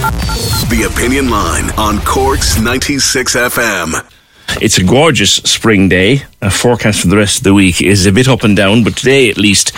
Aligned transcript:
The 0.00 0.90
Opinion 0.90 1.28
Line 1.28 1.70
on 1.76 1.98
Cork's 2.00 2.58
96 2.58 3.36
FM. 3.36 4.10
It's 4.62 4.78
a 4.78 4.84
gorgeous 4.84 5.34
spring 5.34 5.90
day. 5.90 6.22
A 6.40 6.50
forecast 6.50 7.02
for 7.02 7.08
the 7.08 7.18
rest 7.18 7.38
of 7.38 7.44
the 7.44 7.52
week 7.52 7.82
is 7.82 8.06
a 8.06 8.12
bit 8.12 8.26
up 8.26 8.42
and 8.42 8.56
down, 8.56 8.82
but 8.82 8.96
today 8.96 9.28
at 9.28 9.36
least 9.36 9.72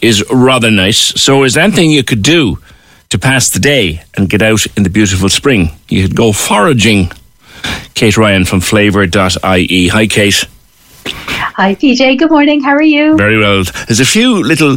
is 0.00 0.24
rather 0.30 0.70
nice. 0.70 0.98
So, 1.20 1.42
is 1.42 1.54
there 1.54 1.64
anything 1.64 1.90
you 1.90 2.04
could 2.04 2.22
do 2.22 2.58
to 3.08 3.18
pass 3.18 3.50
the 3.50 3.58
day 3.58 4.04
and 4.16 4.30
get 4.30 4.40
out 4.40 4.64
in 4.76 4.84
the 4.84 4.88
beautiful 4.90 5.28
spring? 5.28 5.70
You 5.88 6.06
could 6.06 6.16
go 6.16 6.32
foraging. 6.32 7.10
Kate 7.94 8.16
Ryan 8.16 8.44
from 8.44 8.60
flavour.ie. 8.60 9.88
Hi, 9.88 10.06
Kate. 10.06 10.44
Hi, 11.06 11.74
PJ. 11.74 12.18
Good 12.18 12.30
morning. 12.30 12.62
How 12.62 12.70
are 12.70 12.82
you? 12.82 13.16
Very 13.16 13.38
well. 13.38 13.64
There's 13.88 13.98
a 13.98 14.06
few 14.06 14.44
little 14.44 14.76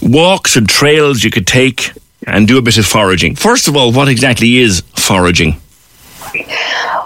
walks 0.00 0.54
and 0.54 0.68
trails 0.68 1.24
you 1.24 1.32
could 1.32 1.46
take 1.48 1.90
and 2.28 2.46
do 2.46 2.58
a 2.58 2.62
bit 2.62 2.78
of 2.78 2.86
foraging. 2.86 3.34
First 3.34 3.68
of 3.68 3.76
all, 3.76 3.92
what 3.92 4.08
exactly 4.08 4.58
is 4.58 4.82
foraging? 4.96 5.60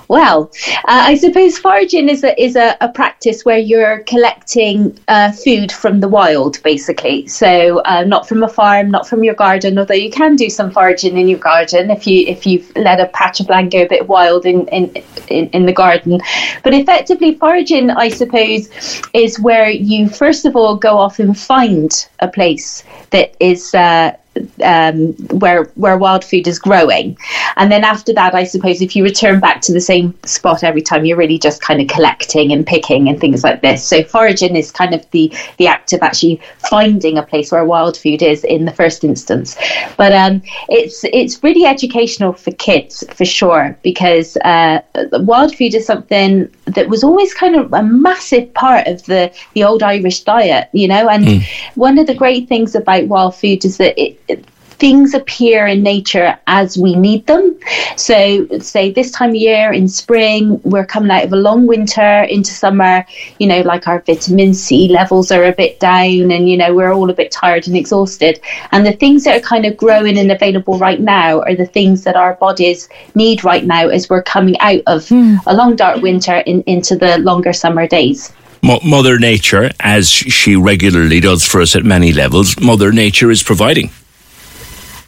Well, 0.08 0.50
uh, 0.66 1.08
I 1.08 1.14
suppose 1.14 1.56
foraging 1.56 2.10
is 2.10 2.22
a 2.22 2.38
is 2.38 2.54
a, 2.54 2.76
a 2.82 2.88
practice 2.90 3.46
where 3.46 3.56
you're 3.56 4.00
collecting 4.00 4.98
uh, 5.08 5.32
food 5.32 5.72
from 5.72 6.00
the 6.00 6.08
wild, 6.08 6.62
basically. 6.62 7.26
So 7.28 7.80
uh, 7.86 8.04
not 8.04 8.28
from 8.28 8.42
a 8.42 8.48
farm, 8.48 8.90
not 8.90 9.08
from 9.08 9.24
your 9.24 9.34
garden. 9.34 9.78
Although 9.78 9.94
you 9.94 10.10
can 10.10 10.36
do 10.36 10.50
some 10.50 10.70
foraging 10.70 11.16
in 11.16 11.28
your 11.28 11.38
garden 11.38 11.90
if 11.90 12.06
you 12.06 12.26
if 12.26 12.46
you've 12.46 12.70
let 12.76 13.00
a 13.00 13.06
patch 13.06 13.40
of 13.40 13.48
land 13.48 13.70
go 13.70 13.82
a 13.82 13.88
bit 13.88 14.06
wild 14.06 14.44
in 14.44 14.66
in, 14.68 15.02
in, 15.28 15.48
in 15.50 15.64
the 15.64 15.72
garden. 15.72 16.20
But 16.62 16.74
effectively, 16.74 17.36
foraging, 17.36 17.88
I 17.90 18.10
suppose, 18.10 18.68
is 19.14 19.40
where 19.40 19.70
you 19.70 20.10
first 20.10 20.44
of 20.44 20.56
all 20.56 20.76
go 20.76 20.98
off 20.98 21.20
and 21.20 21.38
find 21.38 21.90
a 22.18 22.28
place 22.28 22.84
that 23.10 23.34
is 23.40 23.74
uh, 23.74 24.14
um, 24.62 25.12
where 25.40 25.64
where 25.74 25.96
wild 25.98 26.24
food 26.24 26.46
is 26.46 26.58
growing, 26.58 27.16
and 27.56 27.70
then 27.70 27.84
after 27.84 28.12
that, 28.14 28.34
I 28.34 28.44
suppose 28.44 28.80
if 28.80 28.96
you 28.96 29.04
return 29.04 29.40
back 29.40 29.60
to 29.62 29.72
the 29.72 29.80
same 29.80 30.14
spot 30.24 30.62
every 30.62 30.82
time, 30.82 31.04
you're 31.04 31.16
really 31.16 31.38
just 31.38 31.60
kind 31.62 31.80
of 31.80 31.88
collecting 31.88 32.52
and 32.52 32.66
picking 32.66 33.08
and 33.08 33.20
things 33.20 33.44
like 33.44 33.62
this. 33.62 33.84
So 33.84 34.02
foraging 34.02 34.56
is 34.56 34.70
kind 34.70 34.94
of 34.94 35.08
the 35.10 35.32
the 35.58 35.66
act 35.66 35.92
of 35.92 36.02
actually 36.02 36.40
finding 36.58 37.18
a 37.18 37.22
place 37.22 37.52
where 37.52 37.64
wild 37.64 37.96
food 37.96 38.22
is 38.22 38.44
in 38.44 38.64
the 38.64 38.72
first 38.72 39.04
instance. 39.04 39.56
But 39.96 40.12
um, 40.12 40.42
it's 40.68 41.04
it's 41.04 41.42
really 41.42 41.64
educational 41.64 42.32
for 42.32 42.52
kids 42.52 43.04
for 43.14 43.24
sure 43.24 43.76
because 43.82 44.36
uh, 44.38 44.80
wild 45.12 45.54
food 45.54 45.74
is 45.74 45.86
something 45.86 46.48
that 46.66 46.88
was 46.88 47.02
always 47.02 47.34
kind 47.34 47.56
of 47.56 47.72
a 47.72 47.82
massive 47.82 48.52
part 48.54 48.86
of 48.86 49.04
the 49.06 49.32
the 49.54 49.64
old 49.64 49.82
Irish 49.82 50.20
diet, 50.20 50.68
you 50.72 50.88
know. 50.88 51.08
And 51.08 51.24
mm. 51.24 51.42
one 51.74 51.98
of 51.98 52.06
the 52.06 52.14
great 52.14 52.48
things 52.48 52.74
about 52.74 53.08
wild 53.08 53.34
food 53.34 53.64
is 53.64 53.76
that 53.78 54.00
it, 54.00 54.20
it 54.28 54.44
things 54.72 55.14
appear 55.14 55.66
in 55.66 55.82
nature 55.82 56.38
as 56.46 56.76
we 56.76 56.94
need 56.94 57.26
them. 57.26 57.58
So, 57.96 58.46
say 58.58 58.90
this 58.90 59.10
time 59.10 59.30
of 59.30 59.36
year 59.36 59.72
in 59.72 59.88
spring, 59.88 60.60
we're 60.62 60.86
coming 60.86 61.10
out 61.10 61.24
of 61.24 61.32
a 61.32 61.36
long 61.36 61.66
winter 61.66 62.22
into 62.22 62.50
summer, 62.50 63.04
you 63.38 63.46
know, 63.46 63.60
like 63.62 63.86
our 63.86 64.00
vitamin 64.00 64.54
C 64.54 64.88
levels 64.88 65.30
are 65.30 65.44
a 65.44 65.52
bit 65.52 65.80
down 65.80 66.30
and, 66.30 66.48
you 66.48 66.56
know, 66.56 66.74
we're 66.74 66.92
all 66.92 67.10
a 67.10 67.14
bit 67.14 67.30
tired 67.30 67.66
and 67.66 67.76
exhausted. 67.76 68.40
And 68.72 68.84
the 68.84 68.92
things 68.92 69.24
that 69.24 69.38
are 69.38 69.46
kind 69.46 69.66
of 69.66 69.76
growing 69.76 70.18
and 70.18 70.32
available 70.32 70.78
right 70.78 71.00
now 71.00 71.40
are 71.42 71.54
the 71.54 71.66
things 71.66 72.04
that 72.04 72.16
our 72.16 72.34
bodies 72.34 72.88
need 73.14 73.44
right 73.44 73.64
now 73.64 73.88
as 73.88 74.08
we're 74.08 74.22
coming 74.22 74.58
out 74.60 74.82
of 74.86 75.02
mm. 75.06 75.38
a 75.46 75.54
long, 75.54 75.76
dark 75.76 76.02
winter 76.02 76.38
in, 76.38 76.62
into 76.62 76.96
the 76.96 77.18
longer 77.18 77.52
summer 77.52 77.86
days. 77.86 78.32
Mother 78.62 79.18
Nature, 79.18 79.70
as 79.80 80.08
she 80.08 80.54
regularly 80.54 81.18
does 81.18 81.44
for 81.44 81.60
us 81.60 81.74
at 81.74 81.84
many 81.84 82.12
levels, 82.12 82.58
Mother 82.60 82.92
Nature 82.92 83.30
is 83.32 83.42
providing. 83.42 83.90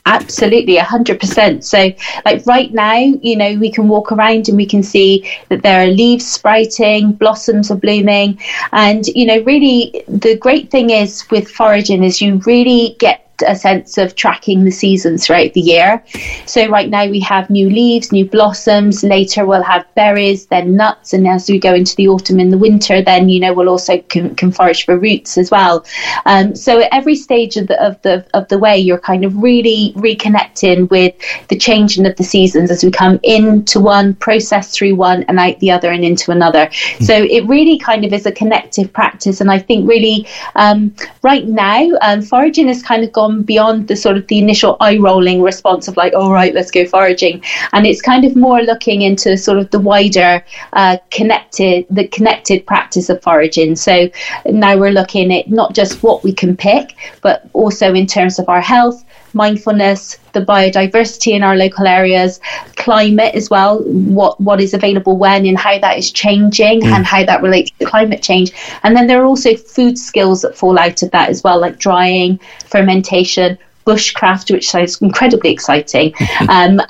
Absolutely, 0.06 0.76
100%. 0.76 1.64
So, 1.64 1.90
like 2.26 2.44
right 2.44 2.70
now, 2.74 2.96
you 2.98 3.36
know, 3.36 3.56
we 3.58 3.70
can 3.72 3.88
walk 3.88 4.12
around 4.12 4.48
and 4.48 4.56
we 4.56 4.66
can 4.66 4.82
see 4.82 5.26
that 5.48 5.62
there 5.62 5.82
are 5.82 5.86
leaves 5.90 6.26
sprouting, 6.26 7.12
blossoms 7.12 7.70
are 7.70 7.76
blooming. 7.76 8.38
And, 8.72 9.06
you 9.06 9.24
know, 9.24 9.40
really 9.44 10.04
the 10.06 10.36
great 10.36 10.70
thing 10.70 10.90
is 10.90 11.24
with 11.30 11.50
foraging 11.50 12.04
is 12.04 12.20
you 12.20 12.36
really 12.44 12.96
get 12.98 13.23
a 13.46 13.56
sense 13.56 13.98
of 13.98 14.14
tracking 14.14 14.64
the 14.64 14.70
seasons 14.70 15.26
throughout 15.26 15.52
the 15.54 15.60
year. 15.60 16.04
So 16.46 16.68
right 16.68 16.88
now 16.88 17.06
we 17.06 17.20
have 17.20 17.50
new 17.50 17.68
leaves, 17.68 18.12
new 18.12 18.24
blossoms. 18.28 19.02
Later 19.02 19.46
we'll 19.46 19.62
have 19.62 19.86
berries, 19.94 20.46
then 20.46 20.76
nuts, 20.76 21.12
and 21.12 21.26
as 21.26 21.48
we 21.48 21.58
go 21.58 21.74
into 21.74 21.96
the 21.96 22.08
autumn 22.08 22.38
and 22.38 22.52
the 22.52 22.58
winter, 22.58 23.02
then 23.02 23.28
you 23.28 23.40
know 23.40 23.52
we'll 23.52 23.68
also 23.68 23.98
can, 23.98 24.34
can 24.34 24.52
forage 24.52 24.84
for 24.84 24.98
roots 24.98 25.38
as 25.38 25.50
well. 25.50 25.84
Um, 26.26 26.54
so 26.54 26.80
at 26.80 26.88
every 26.92 27.14
stage 27.16 27.56
of 27.56 27.66
the 27.66 27.82
of 27.82 28.00
the 28.02 28.26
of 28.34 28.48
the 28.48 28.58
way, 28.58 28.78
you're 28.78 28.98
kind 28.98 29.24
of 29.24 29.36
really 29.42 29.92
reconnecting 29.96 30.90
with 30.90 31.14
the 31.48 31.58
changing 31.58 32.06
of 32.06 32.16
the 32.16 32.24
seasons 32.24 32.70
as 32.70 32.84
we 32.84 32.90
come 32.90 33.18
into 33.22 33.80
one, 33.80 34.14
process 34.14 34.74
through 34.74 34.94
one, 34.94 35.24
and 35.24 35.38
out 35.38 35.58
the 35.60 35.70
other, 35.70 35.90
and 35.90 36.04
into 36.04 36.30
another. 36.30 36.66
Mm. 36.66 37.06
So 37.06 37.14
it 37.14 37.46
really 37.46 37.78
kind 37.78 38.04
of 38.04 38.12
is 38.12 38.26
a 38.26 38.32
connective 38.32 38.92
practice, 38.92 39.40
and 39.40 39.50
I 39.50 39.58
think 39.58 39.88
really 39.88 40.26
um, 40.54 40.94
right 41.22 41.46
now 41.46 41.88
um, 42.02 42.22
foraging 42.22 42.68
has 42.68 42.82
kind 42.82 43.02
of 43.02 43.12
gone 43.12 43.23
gone 43.24 43.42
beyond 43.42 43.88
the 43.88 43.96
sort 43.96 44.16
of 44.16 44.26
the 44.26 44.38
initial 44.38 44.76
eye 44.80 44.98
rolling 44.98 45.42
response 45.42 45.88
of 45.88 45.96
like, 45.96 46.14
all 46.14 46.32
right, 46.32 46.54
let's 46.54 46.70
go 46.70 46.84
foraging, 46.86 47.42
and 47.72 47.86
it's 47.86 48.02
kind 48.02 48.24
of 48.24 48.36
more 48.36 48.62
looking 48.62 49.02
into 49.02 49.36
sort 49.36 49.58
of 49.58 49.70
the 49.70 49.78
wider 49.78 50.44
uh, 50.72 50.96
connected 51.10 51.86
the 51.90 52.06
connected 52.08 52.66
practice 52.66 53.08
of 53.08 53.22
foraging. 53.22 53.76
So 53.76 54.08
now 54.46 54.76
we're 54.76 54.92
looking 54.92 55.32
at 55.32 55.48
not 55.48 55.74
just 55.74 56.02
what 56.02 56.24
we 56.24 56.32
can 56.32 56.56
pick, 56.56 56.96
but 57.22 57.48
also 57.52 57.94
in 57.94 58.06
terms 58.06 58.38
of 58.38 58.48
our 58.48 58.60
health, 58.60 59.03
mindfulness, 59.34 60.18
the 60.32 60.40
biodiversity 60.40 61.32
in 61.32 61.42
our 61.42 61.56
local 61.56 61.86
areas, 61.86 62.40
climate 62.76 63.34
as 63.34 63.50
well, 63.50 63.82
what 63.82 64.40
what 64.40 64.60
is 64.60 64.74
available 64.74 65.16
when 65.16 65.46
and 65.46 65.58
how 65.58 65.78
that 65.78 65.98
is 65.98 66.10
changing 66.10 66.82
mm. 66.82 66.92
and 66.92 67.04
how 67.06 67.24
that 67.24 67.42
relates 67.42 67.70
to 67.78 67.84
climate 67.84 68.22
change. 68.22 68.52
And 68.82 68.96
then 68.96 69.06
there 69.06 69.22
are 69.22 69.26
also 69.26 69.56
food 69.56 69.98
skills 69.98 70.42
that 70.42 70.56
fall 70.56 70.78
out 70.78 71.02
of 71.02 71.10
that 71.10 71.28
as 71.28 71.42
well, 71.42 71.60
like 71.60 71.78
drying, 71.78 72.38
fermentation, 72.66 73.58
bushcraft, 73.84 74.50
which 74.50 74.68
sounds 74.68 75.00
incredibly 75.00 75.50
exciting. 75.50 76.14
um, 76.48 76.80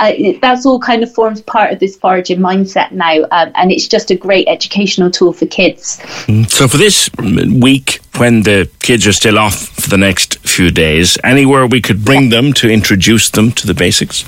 that's 0.41 0.67
all 0.67 0.79
kind 0.79 1.03
of 1.03 1.13
forms 1.13 1.43
part 1.43 1.73
of 1.73 1.79
this 1.79 1.97
foraging 1.97 2.39
mindset 2.39 2.93
now, 2.93 3.23
um, 3.31 3.53
and 3.55 3.71
it's 3.73 3.89
just 3.89 4.11
a 4.11 4.17
great 4.17 4.49
educational 4.49 5.11
tool 5.11 5.33
for 5.33 5.47
kids. 5.47 5.99
Mm. 6.27 6.51
So, 6.51 6.69
for 6.69 6.77
this 6.77 7.11
week, 7.19 8.01
when 8.17 8.43
the 8.43 8.71
kids 8.81 9.07
are 9.07 9.13
still 9.13 9.39
off 9.39 9.55
for 9.55 9.91
the 9.91 9.99
next 9.99 10.39
few 10.47 10.71
days, 10.71 11.19
anywhere 11.25 11.67
we 11.67 11.81
could 11.81 12.05
bring 12.05 12.31
them 12.31 12.53
to 12.55 12.71
introduce 12.71 13.31
them 13.31 13.53
to 13.53 13.67
the 13.67 13.75
basics? 13.75 14.25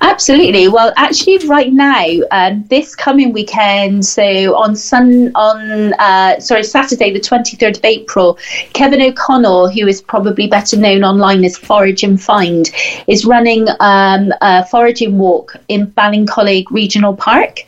Absolutely. 0.00 0.68
Well, 0.68 0.92
actually, 0.96 1.38
right 1.48 1.72
now, 1.72 2.06
um, 2.30 2.64
this 2.68 2.94
coming 2.94 3.32
weekend, 3.32 4.04
so 4.04 4.56
on 4.56 4.76
Sun 4.76 5.32
on 5.34 5.94
uh, 5.94 6.38
sorry 6.40 6.62
Saturday, 6.64 7.12
the 7.12 7.20
twenty 7.20 7.56
third 7.56 7.78
of 7.78 7.84
April, 7.84 8.38
Kevin 8.72 9.00
O'Connell, 9.00 9.68
who 9.68 9.86
is 9.86 10.02
probably 10.02 10.46
better 10.46 10.76
known 10.76 11.02
online 11.04 11.44
as 11.44 11.56
Forage 11.56 12.02
and 12.02 12.20
Find, 12.20 12.70
is 13.06 13.24
running 13.24 13.66
um, 13.80 14.32
a 14.40 14.64
foraging 14.66 15.18
walk 15.18 15.56
in 15.68 15.86
Ballincollig 15.88 16.70
Regional 16.70 17.16
Park. 17.16 17.60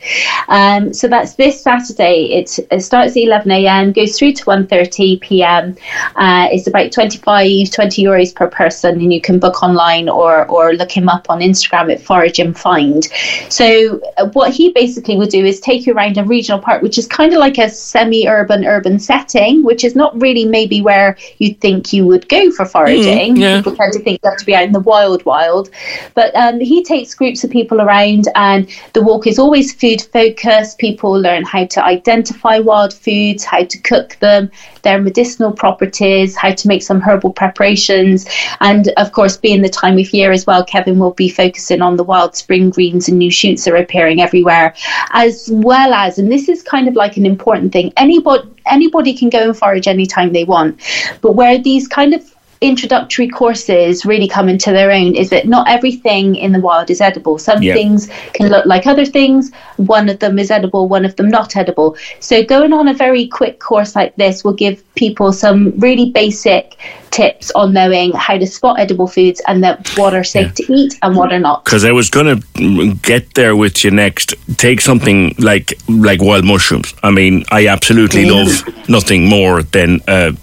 Um, 0.47 0.93
so 0.93 1.07
that's 1.07 1.35
this 1.35 1.61
Saturday. 1.61 2.33
It, 2.33 2.59
it 2.71 2.81
starts 2.81 3.17
at 3.17 3.23
eleven 3.23 3.51
a.m. 3.51 3.91
goes 3.91 4.17
through 4.17 4.33
to 4.33 4.45
1.30 4.45 5.19
p.m. 5.21 5.75
Uh, 6.15 6.47
it's 6.51 6.67
about 6.67 6.91
25, 6.91 7.71
20 7.71 8.03
euros 8.03 8.35
per 8.35 8.47
person, 8.47 9.01
and 9.01 9.13
you 9.13 9.21
can 9.21 9.39
book 9.39 9.63
online 9.63 10.07
or 10.09 10.45
or 10.47 10.73
look 10.73 10.91
him 10.91 11.09
up 11.09 11.29
on 11.29 11.39
Instagram 11.39 11.91
at 11.91 12.04
Forage 12.05 12.39
and 12.39 12.57
Find. 12.57 13.03
So 13.49 14.01
uh, 14.17 14.27
what 14.29 14.53
he 14.53 14.71
basically 14.71 15.17
would 15.17 15.29
do 15.29 15.43
is 15.45 15.59
take 15.59 15.85
you 15.85 15.93
around 15.93 16.17
a 16.17 16.23
regional 16.23 16.59
park, 16.59 16.81
which 16.81 16.97
is 16.97 17.07
kind 17.07 17.33
of 17.33 17.39
like 17.39 17.57
a 17.57 17.69
semi-urban 17.69 18.65
urban 18.65 18.99
setting, 18.99 19.63
which 19.63 19.83
is 19.83 19.95
not 19.95 20.19
really 20.21 20.45
maybe 20.45 20.81
where 20.81 21.17
you'd 21.37 21.59
think 21.59 21.93
you 21.93 22.05
would 22.05 22.27
go 22.29 22.51
for 22.51 22.65
foraging. 22.65 23.35
Mm, 23.35 23.39
yeah. 23.39 23.57
People 23.57 23.75
tend 23.75 23.93
to 23.93 23.99
think 23.99 24.19
you 24.23 24.29
have 24.29 24.39
to 24.39 24.45
be 24.45 24.55
out 24.55 24.63
in 24.63 24.71
the 24.71 24.79
wild, 24.79 25.25
wild. 25.25 25.69
But 26.13 26.35
um, 26.35 26.59
he 26.59 26.83
takes 26.83 27.13
groups 27.13 27.43
of 27.43 27.49
people 27.49 27.81
around, 27.81 28.27
and 28.35 28.69
the 28.93 29.01
walk 29.01 29.27
is 29.27 29.39
always 29.39 29.73
food 29.73 30.01
focused. 30.01 30.77
People 30.77 31.11
learn 31.11 31.43
how 31.43 31.65
to 31.65 31.83
identify 31.83 32.59
wild 32.59 32.93
foods, 32.93 33.43
how 33.43 33.63
to 33.63 33.77
cook 33.79 34.17
them, 34.19 34.51
their 34.83 35.01
medicinal 35.01 35.51
properties, 35.51 36.35
how 36.35 36.51
to 36.53 36.67
make 36.67 36.83
some 36.83 37.01
herbal 37.01 37.33
preparations, 37.33 38.27
and 38.61 38.89
of 38.97 39.11
course, 39.11 39.37
being 39.37 39.61
the 39.61 39.69
time 39.69 39.97
of 39.97 40.13
year 40.13 40.31
as 40.31 40.45
well, 40.45 40.63
Kevin 40.63 40.99
will 40.99 41.11
be 41.11 41.29
focusing 41.29 41.81
on 41.81 41.94
the 41.97 42.03
wild 42.03 42.35
spring 42.35 42.69
greens 42.69 43.07
and 43.07 43.17
new 43.17 43.31
shoots 43.31 43.67
are 43.67 43.75
appearing 43.75 44.21
everywhere, 44.21 44.73
as 45.11 45.49
well 45.51 45.93
as, 45.93 46.17
and 46.19 46.31
this 46.31 46.49
is 46.49 46.61
kind 46.63 46.87
of 46.87 46.95
like 46.95 47.17
an 47.17 47.25
important 47.25 47.71
thing, 47.73 47.93
anybody 47.97 48.49
anybody 48.67 49.15
can 49.15 49.29
go 49.29 49.43
and 49.43 49.57
forage 49.57 49.87
anytime 49.87 50.33
they 50.33 50.43
want, 50.43 50.79
but 51.21 51.33
where 51.33 51.57
these 51.57 51.87
kind 51.87 52.13
of 52.13 52.34
introductory 52.61 53.27
courses 53.27 54.05
really 54.05 54.27
come 54.27 54.47
into 54.49 54.71
their 54.71 54.91
own 54.91 55.15
is 55.15 55.29
that 55.29 55.47
not 55.47 55.67
everything 55.69 56.35
in 56.35 56.51
the 56.51 56.59
wild 56.59 56.89
is 56.89 57.01
edible. 57.01 57.37
Some 57.37 57.61
Yeah. 57.61 57.73
things 57.73 58.09
can 58.33 58.49
look 58.49 58.65
like 58.65 58.87
other 58.87 59.05
things. 59.05 59.51
One 59.77 60.09
of 60.09 60.19
them 60.19 60.39
is 60.39 60.49
edible, 60.51 60.87
one 60.87 61.05
of 61.05 61.15
them 61.15 61.29
not 61.29 61.55
edible. 61.55 61.95
So 62.19 62.43
going 62.43 62.73
on 62.73 62.87
a 62.87 62.93
very 62.93 63.27
quick 63.27 63.59
course 63.59 63.95
like 63.95 64.15
this 64.15 64.43
will 64.43 64.53
give 64.53 64.81
people 64.95 65.33
some 65.33 65.73
really 65.77 66.11
basic 66.11 66.77
tips 67.11 67.51
on 67.55 67.73
knowing 67.73 68.11
how 68.13 68.37
to 68.37 68.47
spot 68.47 68.79
edible 68.79 69.07
foods 69.07 69.41
and 69.47 69.63
that 69.63 69.87
what 69.97 70.13
are 70.13 70.23
safe 70.23 70.53
to 70.55 70.73
eat 70.73 70.97
and 71.01 71.15
what 71.15 71.31
are 71.31 71.39
not. 71.39 71.63
Because 71.65 71.85
I 71.85 71.91
was 71.91 72.09
going 72.09 72.41
to 72.41 72.93
get 73.01 73.33
there 73.35 73.55
with 73.55 73.83
you 73.83 73.91
next. 73.91 74.33
Take 74.57 74.81
something 74.81 75.35
like 75.37 75.77
like 75.87 76.21
wild 76.21 76.45
mushrooms. 76.45 76.93
I 77.03 77.11
mean, 77.11 77.45
I 77.51 77.67
absolutely 77.67 78.29
love 78.29 78.63
nothing 78.89 79.29
more 79.29 79.63
than 79.63 80.01
a 80.07 80.33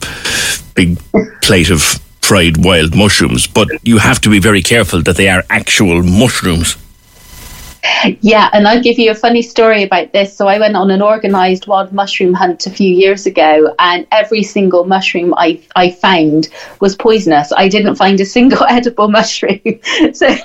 big 0.75 0.99
plate 1.43 1.71
of 1.71 1.83
fried 2.21 2.65
wild 2.65 2.95
mushrooms. 2.95 3.47
But 3.47 3.69
you 3.83 3.99
have 3.99 4.21
to 4.23 4.31
be 4.31 4.39
very 4.39 4.63
careful 4.63 5.03
that 5.03 5.17
they 5.17 5.29
are 5.29 5.45
actual 5.51 6.03
mushrooms. 6.03 6.77
Yeah, 8.21 8.49
and 8.53 8.69
I'll 8.69 8.83
give 8.83 8.99
you 8.99 9.11
a 9.11 9.15
funny 9.15 9.43
story 9.43 9.83
about 9.83 10.13
this. 10.13 10.37
So 10.37 10.47
I 10.47 10.59
went 10.59 10.77
on 10.77 10.91
an 10.91 11.03
organised 11.03 11.67
wild 11.67 11.93
mushroom 11.93 12.33
hunt 12.33 12.67
a 12.67 12.71
few 12.71 12.95
years 12.95 13.27
ago, 13.27 13.75
and 13.79 14.07
every 14.13 14.45
single 14.45 14.85
mushroom 14.85 15.35
I 15.37 15.61
I 15.75 15.91
found 15.91 16.49
was 16.81 16.95
poisonous. 16.95 17.53
I 17.53 17.69
didn't 17.69 17.97
find 17.97 18.21
a 18.21 18.25
single 18.25 18.65
edible 18.69 19.09
mushroom. 19.09 19.61
so, 20.13 20.37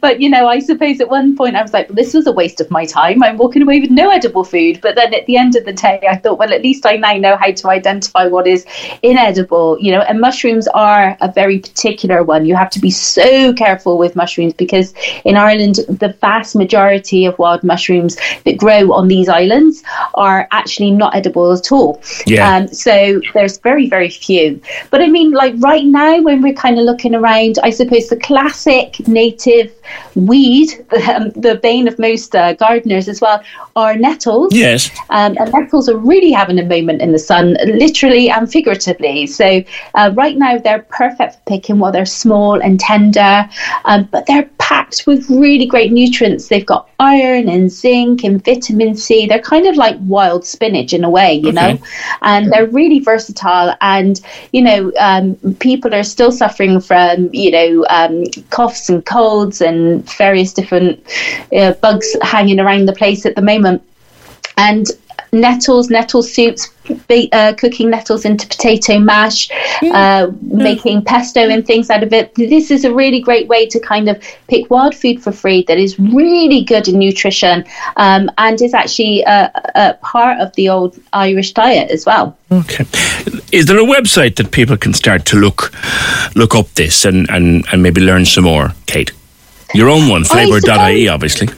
but 0.00 0.20
you 0.20 0.28
know, 0.28 0.46
I 0.46 0.58
suppose 0.58 1.00
at 1.00 1.08
one 1.08 1.36
point 1.36 1.56
I 1.56 1.62
was 1.62 1.72
like, 1.72 1.88
this 1.88 2.12
was 2.12 2.26
a 2.26 2.32
waste 2.32 2.60
of 2.60 2.70
my 2.70 2.84
time. 2.84 3.22
I'm 3.22 3.38
walking 3.38 3.62
away 3.62 3.80
with 3.80 3.90
no 3.90 4.10
edible 4.10 4.44
food. 4.44 4.80
But 4.82 4.94
then 4.94 5.14
at 5.14 5.24
the 5.26 5.38
end 5.38 5.56
of 5.56 5.64
the 5.64 5.72
day, 5.72 6.00
I 6.08 6.16
thought, 6.16 6.38
well, 6.38 6.52
at 6.52 6.62
least 6.62 6.84
I 6.84 6.96
now 6.96 7.14
know 7.14 7.36
how 7.36 7.50
to 7.50 7.68
identify 7.68 8.26
what 8.26 8.46
is 8.46 8.66
inedible. 9.02 9.78
You 9.80 9.92
know, 9.92 10.00
and 10.02 10.20
mushrooms 10.20 10.68
are 10.68 11.16
a 11.22 11.32
very 11.32 11.60
particular 11.60 12.22
one. 12.22 12.44
You 12.44 12.56
have 12.56 12.70
to 12.70 12.80
be 12.80 12.90
so 12.90 13.54
careful 13.54 13.96
with 13.96 14.16
mushrooms 14.16 14.52
because 14.52 14.92
in 15.24 15.36
Ireland, 15.36 15.76
the 15.88 16.14
vast 16.20 16.54
majority 16.54 16.73
of 16.74 17.38
wild 17.38 17.62
mushrooms 17.62 18.16
that 18.44 18.56
grow 18.56 18.92
on 18.92 19.08
these 19.08 19.28
islands 19.28 19.82
are 20.14 20.48
actually 20.50 20.90
not 20.90 21.14
edible 21.14 21.52
at 21.52 21.70
all. 21.72 22.02
Yeah. 22.26 22.56
Um, 22.56 22.68
so 22.68 23.20
there's 23.32 23.58
very, 23.58 23.88
very 23.88 24.10
few. 24.10 24.60
But 24.90 25.00
I 25.00 25.08
mean, 25.08 25.32
like 25.32 25.54
right 25.58 25.84
now, 25.84 26.20
when 26.22 26.42
we're 26.42 26.54
kind 26.54 26.78
of 26.78 26.84
looking 26.84 27.14
around, 27.14 27.58
I 27.62 27.70
suppose 27.70 28.08
the 28.08 28.16
classic 28.16 29.06
native 29.06 29.72
weed, 30.14 30.70
um, 31.08 31.30
the 31.30 31.58
bane 31.62 31.88
of 31.88 31.98
most 31.98 32.34
uh, 32.34 32.54
gardeners 32.54 33.08
as 33.08 33.20
well, 33.20 33.42
are 33.76 33.96
nettles. 33.96 34.54
Yes. 34.54 34.90
Um, 35.10 35.36
and 35.38 35.52
nettles 35.52 35.88
are 35.88 35.96
really 35.96 36.32
having 36.32 36.58
a 36.58 36.64
moment 36.64 37.02
in 37.02 37.12
the 37.12 37.18
sun, 37.18 37.56
literally 37.64 38.30
and 38.30 38.50
figuratively. 38.50 39.26
So 39.26 39.62
uh, 39.94 40.12
right 40.14 40.36
now 40.36 40.58
they're 40.58 40.86
perfect 40.90 41.34
for 41.34 41.40
picking 41.46 41.78
while 41.78 41.92
they're 41.92 42.06
small 42.06 42.60
and 42.60 42.78
tender, 42.80 43.48
um, 43.84 44.08
but 44.10 44.26
they're 44.26 44.48
packed 44.58 45.04
with 45.06 45.28
really 45.28 45.66
great 45.66 45.92
nutrients. 45.92 46.48
They've 46.48 46.63
got 46.66 46.88
iron 46.98 47.48
and 47.48 47.70
zinc 47.70 48.24
and 48.24 48.44
vitamin 48.44 48.96
C. 48.96 49.26
They're 49.26 49.40
kind 49.40 49.66
of 49.66 49.76
like 49.76 49.96
wild 50.00 50.46
spinach 50.46 50.92
in 50.92 51.04
a 51.04 51.10
way, 51.10 51.34
you 51.34 51.52
know, 51.52 51.78
and 52.22 52.52
they're 52.52 52.66
really 52.66 53.00
versatile. 53.00 53.74
And 53.80 54.20
you 54.52 54.62
know, 54.62 54.92
um, 54.98 55.36
people 55.60 55.94
are 55.94 56.04
still 56.04 56.32
suffering 56.32 56.80
from 56.80 57.30
you 57.32 57.50
know 57.50 57.86
um, 57.88 58.24
coughs 58.50 58.88
and 58.88 59.04
colds 59.04 59.60
and 59.60 60.08
various 60.16 60.52
different 60.52 61.02
uh, 61.56 61.72
bugs 61.74 62.16
hanging 62.22 62.60
around 62.60 62.86
the 62.86 62.92
place 62.92 63.26
at 63.26 63.36
the 63.36 63.42
moment 63.42 63.82
and 64.56 64.86
nettles, 65.34 65.90
nettle 65.90 66.22
soups, 66.22 66.70
ba- 67.08 67.28
uh, 67.32 67.52
cooking 67.54 67.90
nettles 67.90 68.24
into 68.24 68.46
potato 68.46 68.98
mash, 68.98 69.50
uh, 69.82 70.30
making 70.40 71.04
pesto 71.04 71.40
and 71.40 71.66
things 71.66 71.90
out 71.90 72.02
of 72.02 72.12
it. 72.12 72.34
This 72.34 72.70
is 72.70 72.84
a 72.84 72.94
really 72.94 73.20
great 73.20 73.48
way 73.48 73.66
to 73.66 73.80
kind 73.80 74.08
of 74.08 74.22
pick 74.48 74.70
wild 74.70 74.94
food 74.94 75.22
for 75.22 75.32
free 75.32 75.64
that 75.68 75.78
is 75.78 75.98
really 75.98 76.62
good 76.62 76.88
in 76.88 76.98
nutrition 76.98 77.64
um, 77.96 78.30
and 78.38 78.60
is 78.62 78.74
actually 78.74 79.22
a, 79.22 79.50
a 79.74 79.94
part 80.00 80.40
of 80.40 80.54
the 80.54 80.68
old 80.68 80.98
Irish 81.12 81.52
diet 81.52 81.90
as 81.90 82.06
well. 82.06 82.36
Okay. 82.50 82.84
Is 83.52 83.66
there 83.66 83.78
a 83.78 83.84
website 83.84 84.36
that 84.36 84.50
people 84.52 84.76
can 84.76 84.94
start 84.94 85.24
to 85.26 85.36
look 85.36 85.72
look 86.34 86.54
up 86.54 86.68
this 86.74 87.04
and, 87.04 87.28
and, 87.30 87.64
and 87.72 87.82
maybe 87.82 88.00
learn 88.00 88.24
some 88.24 88.44
more, 88.44 88.70
Kate? 88.86 89.12
Your 89.74 89.88
own 89.88 90.08
one, 90.08 90.24
flavour.ie, 90.24 91.08
obviously. 91.08 91.48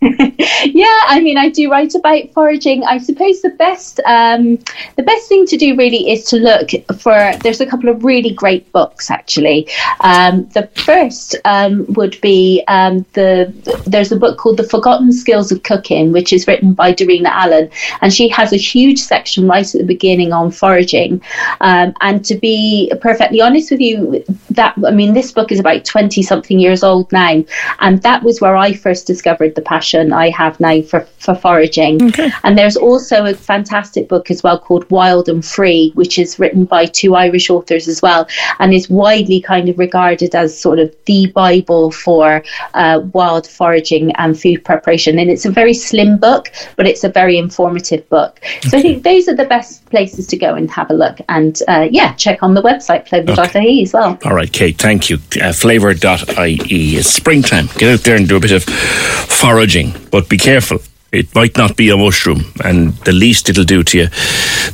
yeah, 0.00 0.08
I 1.06 1.20
mean, 1.20 1.36
I 1.36 1.48
do 1.48 1.70
write 1.70 1.94
about 1.94 2.30
foraging. 2.32 2.84
I 2.84 2.98
suppose 2.98 3.42
the 3.42 3.50
best, 3.50 4.00
um, 4.06 4.58
the 4.96 5.02
best 5.02 5.28
thing 5.28 5.46
to 5.46 5.56
do 5.56 5.76
really 5.76 6.10
is 6.10 6.24
to 6.26 6.36
look 6.36 6.70
for. 6.98 7.32
There's 7.42 7.60
a 7.60 7.66
couple 7.66 7.88
of 7.88 8.04
really 8.04 8.32
great 8.32 8.70
books 8.72 9.10
actually. 9.10 9.68
Um, 10.00 10.48
the 10.54 10.68
first 10.74 11.36
um, 11.44 11.86
would 11.90 12.20
be 12.20 12.64
um, 12.68 13.04
the. 13.12 13.52
There's 13.86 14.12
a 14.12 14.16
book 14.16 14.38
called 14.38 14.56
The 14.56 14.68
Forgotten 14.68 15.12
Skills 15.12 15.52
of 15.52 15.62
Cooking, 15.62 16.12
which 16.12 16.32
is 16.32 16.46
written 16.46 16.72
by 16.72 16.92
Darina 16.92 17.28
Allen, 17.28 17.70
and 18.00 18.12
she 18.12 18.28
has 18.28 18.52
a 18.52 18.56
huge 18.56 18.98
section 18.98 19.46
right 19.46 19.74
at 19.74 19.80
the 19.80 19.86
beginning 19.86 20.32
on 20.32 20.50
foraging. 20.50 21.20
Um, 21.60 21.94
and 22.00 22.24
to 22.24 22.34
be 22.34 22.92
perfectly 23.00 23.40
honest 23.40 23.70
with 23.70 23.80
you, 23.80 24.24
that 24.50 24.74
I 24.86 24.90
mean, 24.90 25.12
this 25.12 25.32
book 25.32 25.52
is 25.52 25.60
about 25.60 25.84
twenty 25.84 26.22
something 26.22 26.58
years 26.58 26.82
old 26.82 27.12
now, 27.12 27.44
and 27.80 28.02
that 28.02 28.22
was 28.22 28.40
where 28.40 28.56
I 28.56 28.72
first 28.72 29.06
discovered 29.06 29.54
the 29.54 29.62
passion 29.62 30.12
I 30.12 30.30
have 30.30 30.58
now 30.60 30.71
for, 30.80 31.00
for 31.18 31.34
foraging. 31.34 32.12
And 32.44 32.56
there's 32.56 32.76
also 32.76 33.26
a 33.26 33.34
fantastic 33.34 34.08
book 34.08 34.30
as 34.30 34.42
well 34.42 34.58
called 34.58 34.90
Wild 34.90 35.28
and 35.28 35.44
Free, 35.44 35.90
which 35.94 36.18
is 36.18 36.38
written 36.38 36.64
by 36.64 36.86
two 36.86 37.14
Irish 37.14 37.50
authors 37.50 37.88
as 37.88 38.00
well, 38.00 38.26
and 38.58 38.72
is 38.72 38.88
widely 38.88 39.40
kind 39.40 39.68
of 39.68 39.78
regarded 39.78 40.34
as 40.34 40.58
sort 40.58 40.78
of 40.78 40.94
the 41.06 41.26
Bible 41.34 41.90
for 41.90 42.42
uh, 42.74 43.00
wild 43.12 43.46
foraging 43.46 44.12
and 44.12 44.40
food 44.40 44.64
preparation. 44.64 45.18
And 45.18 45.28
it's 45.28 45.44
a 45.44 45.50
very 45.50 45.74
slim 45.74 46.16
book, 46.18 46.50
but 46.76 46.86
it's 46.86 47.04
a 47.04 47.08
very 47.08 47.36
informative 47.36 48.08
book. 48.08 48.40
So 48.62 48.78
I 48.78 48.82
think 48.82 49.02
those 49.02 49.28
are 49.28 49.34
the 49.34 49.44
best 49.44 49.84
places 49.86 50.26
to 50.28 50.36
go 50.36 50.54
and 50.54 50.70
have 50.70 50.90
a 50.90 50.94
look. 50.94 51.18
And 51.28 51.60
uh, 51.68 51.88
yeah, 51.90 52.14
check 52.14 52.42
on 52.42 52.54
the 52.54 52.62
website, 52.62 53.08
flavour.ie 53.08 53.82
as 53.82 53.92
well. 53.92 54.18
All 54.24 54.34
right, 54.34 54.52
Kate, 54.52 54.78
thank 54.78 55.10
you. 55.10 55.18
Uh, 55.40 55.52
flavour.ie. 55.52 56.96
It's 56.96 57.08
springtime. 57.08 57.66
Get 57.76 57.92
out 57.94 58.00
there 58.04 58.16
and 58.16 58.28
do 58.28 58.36
a 58.36 58.40
bit 58.40 58.52
of 58.52 58.64
foraging, 58.64 59.92
but 60.12 60.28
be 60.28 60.38
careful. 60.38 60.78
It 61.10 61.34
might 61.34 61.56
not 61.56 61.76
be 61.76 61.90
a 61.90 61.96
mushroom, 61.96 62.44
and 62.64 62.92
the 63.04 63.12
least 63.12 63.50
it'll 63.50 63.64
do 63.64 63.82
to 63.82 63.98
you, 63.98 64.06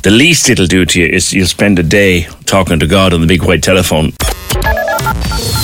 the 0.03 0.11
least 0.11 0.49
it'll 0.49 0.67
do 0.67 0.85
to 0.85 1.01
you 1.01 1.07
is 1.07 1.33
you'll 1.33 1.47
spend 1.47 1.79
a 1.79 1.83
day 1.83 2.27
talking 2.45 2.79
to 2.79 2.87
God 2.87 3.13
on 3.13 3.21
the 3.21 3.27
big 3.27 3.43
white 3.43 3.63
telephone. 3.63 4.13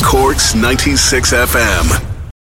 Corks 0.03 0.55
96 0.55 1.33
FM. 1.33 2.14